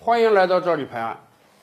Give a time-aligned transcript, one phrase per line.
[0.00, 1.18] 欢迎来到这里拍案。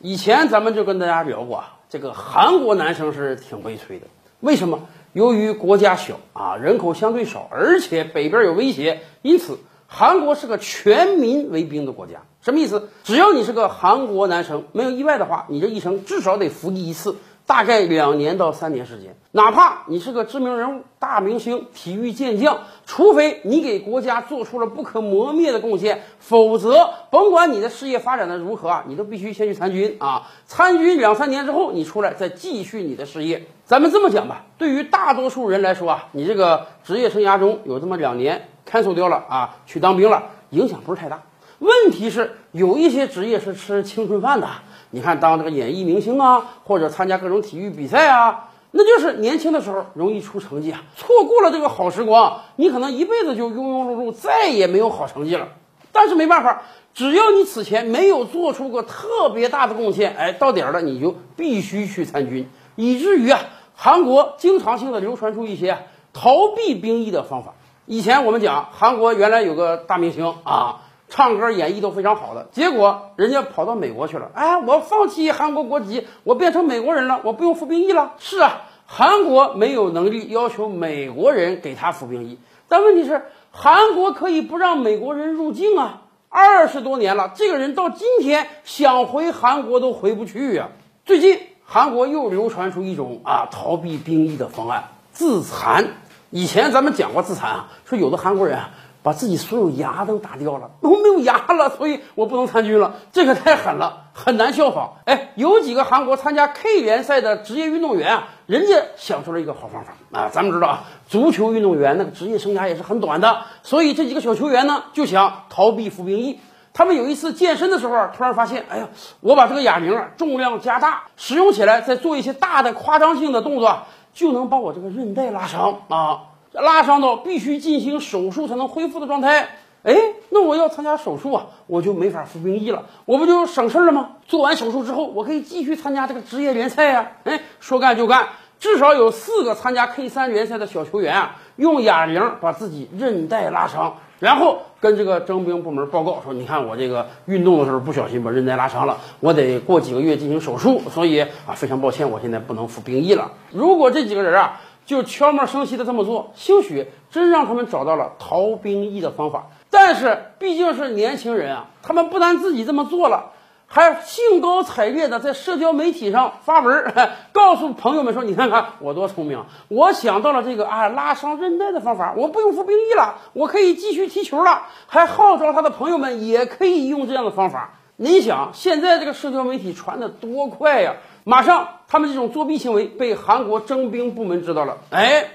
[0.00, 4.06] 以前咱们就跟大家聊过啊，这个韩国男生是挺悲催的。
[4.40, 4.88] 为什么？
[5.12, 12.22] 由于国家小啊，人口相对少，而且北边有威胁，因此韩国是个全民为兵的国家。
[12.40, 12.88] 什么意思？
[13.04, 17.16] 只要你是个韩国男生，没有意外的话，你这一生至少得服役一次。
[17.48, 30.28] 大概两年到三年时间，哪怕你是个知名人物、大明星、体育健将，除非你给国家做出了不可磨灭的贡献，否则甭管你的事业发展的如何啊，你都必须先去参军啊。
[30.46, 33.46] 参军两三年之后，你出来再继续你的事业。
[33.64, 41.22] 咱们这么讲吧，对于大多数人来说啊，你这个职业生涯中有这么两年 cancel 掉了啊，去当兵了，影响不是太大。
[41.60, 44.48] 问题是有一些职业是吃青春饭的。
[44.90, 50.82] 你看，当这个演艺明星啊，或者参加各种体育比赛啊，那就是年轻的时候容易出成绩啊。
[50.96, 55.48] 错过了这个好时光，你可能一辈子就庸庸碌碌，再也没有好成绩了。
[55.92, 56.62] 但是没办法，
[56.94, 62.48] 只要你此前没有做出过特别大的贡献，哎，到点儿了你就必须去参军。
[62.74, 63.40] 以至于啊，
[63.74, 65.78] 韩国经常性的流传出一些
[66.14, 67.54] 逃避兵役的方法。
[67.84, 70.82] 以前我们讲，韩国原来有个大明星啊。
[71.08, 74.30] 唱歌、演绎都非常好的，结果人家跑到美国去了。
[74.34, 78.12] 哎，我放弃韩国国籍，我变成美国人了，我不用服兵役了。
[78.18, 86.02] 是啊，韩国没有能力要求美国人给他服兵役，但问题是，韩国可以不让美国人入境啊。
[86.30, 90.68] 二十多年了，这个人到今天想回韩国都回不去呀。
[91.06, 95.86] 最近韩国又流传出一种啊逃避兵役的方案——自残。
[96.28, 98.70] 以前咱们讲过自残啊，说有的韩国人啊。
[99.02, 102.96] 把自己所有牙都打掉了，我没有牙了，所以我不能参军了。
[103.12, 104.94] 这可太狠了，很难效仿。
[105.04, 110.28] 哎，有几个韩国参加 K 联赛的职业运动员啊，人家想出了一个好方法啊。
[110.30, 116.40] 咱们知道啊，足球运动员那个职业生涯也是很短的，所以这几个小球员呢就想逃避服兵役。
[116.74, 118.88] 他们有一次健身的时候，突然发现，哎呀，
[119.20, 126.20] 我把这个哑铃啊重量加大，使用起来再做一些大的夸张性的动作，就能把我这个韧带拉伤啊。
[126.60, 129.48] 拉伤到必须进行手术才能恢复的状态，
[129.84, 129.94] 哎，
[130.30, 134.10] 那我要参加手术啊，我就没法服兵役了，我不就省事儿了吗？
[134.26, 137.12] 做完手术之后，我可以继续参加这个职业联赛呀。
[137.24, 154.60] 哎，说干就干，至少有四个参加 K 三联赛的小球员啊，用哑铃把自己韧带拉伤，然后跟这个征兵部门报告说：“你看我这个运动的时候不小心把韧带拉伤了，我得过几个月进行手术，所以啊，非常抱歉，我现在不能服兵役了。”如果这几个人啊。
[154.88, 159.48] 就悄没声息的这么做，兴许真让他们找到了逃兵役的方法。
[159.68, 163.32] 但是毕竟是年轻人啊，他们不但自己这么做了，
[163.66, 166.94] 还兴高采烈的在社交媒体上发文，
[167.32, 177.74] 告诉朋友们说：“你看看我多聪明，我想到了这个啊拉伤韧带的方法，我不用服兵役了，我可以继续踢球了。”还号召他的朋友们也可以用这样的方法。
[178.00, 180.94] 你想，现在这个社交媒体传的多快呀！
[181.24, 184.78] 马上，他们这种作弊行为被韩国征兵部门知道了。
[184.90, 185.30] 哎，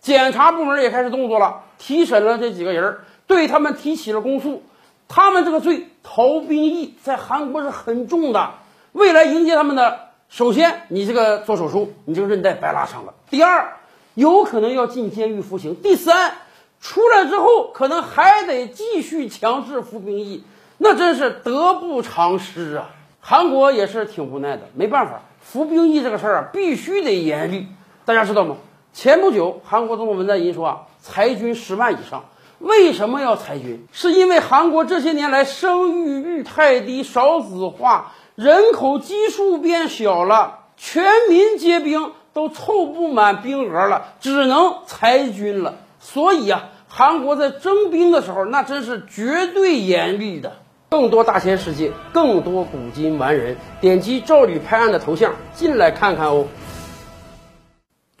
[0.00, 4.64] 检察部门也开始动作了，提审了这几个人，对他们提起了公诉。
[5.06, 8.54] 他们这个罪逃兵役在韩国是很重的。
[8.90, 13.76] 未来迎接他们的，首先你这个做手术，你这个韧带白拉伤了；第二，
[14.14, 16.32] 有可能要进监狱服刑；第三，
[16.80, 20.42] 出来之后可能还得继续强制服兵役，
[20.82, 22.88] 那真是得不偿失啊！
[23.20, 25.20] 韩国也是挺无奈的，没办法。
[25.42, 27.66] 服兵役这个事儿啊，必须得严厉，
[28.06, 28.56] 大家知道吗？
[28.94, 32.24] 前不久，韩国总统文在寅说啊，裁军十万以上。
[32.60, 33.86] 为什么要裁军？
[33.92, 45.74] 是因为韩国这些年来生育率太低，少子化，人口基数变小了，全民皆兵都凑不满兵额了，只能裁军了。
[45.98, 50.54] 所以啊，韩国在征兵的时候，那真是绝对严厉的。
[50.90, 56.48] 更多大千世界，更多古今完人，点击赵吕拍案的头像进来看看哦。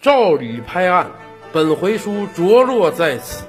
[0.00, 1.10] 赵吕拍案，
[1.52, 3.44] 本回书着落在此。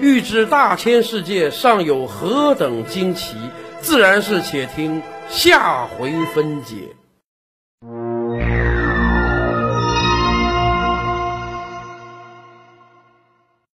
[0.00, 3.36] 欲知大千世界尚有何等惊奇，
[3.80, 6.88] 自然是且听下回分解。